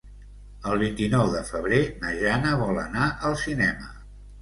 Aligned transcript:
El 0.71 0.81
vint-i-nou 0.83 1.27
de 1.35 1.43
febrer 1.51 1.83
na 2.01 2.17
Jana 2.25 2.57
vol 2.65 2.83
anar 2.89 3.15
al 3.31 3.41
cinema. 3.47 3.97